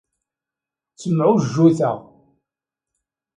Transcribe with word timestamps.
Ttemɛujjuteɣ. 0.91 1.97